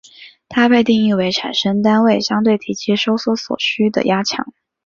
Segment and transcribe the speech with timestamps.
[0.49, 4.51] 它被定义为产生单位相对体积收缩所需的压强。